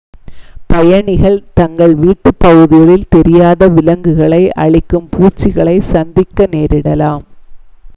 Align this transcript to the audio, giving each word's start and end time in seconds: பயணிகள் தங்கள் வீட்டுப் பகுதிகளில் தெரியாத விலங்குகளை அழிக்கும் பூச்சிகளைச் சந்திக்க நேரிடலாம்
பயணிகள் 0.67 1.37
தங்கள் 1.53 1.93
வீட்டுப் 1.95 2.39
பகுதிகளில் 2.39 3.07
தெரியாத 3.09 3.69
விலங்குகளை 3.69 4.43
அழிக்கும் 4.57 5.07
பூச்சிகளைச் 5.11 5.89
சந்திக்க 5.93 6.49
நேரிடலாம் 6.51 7.25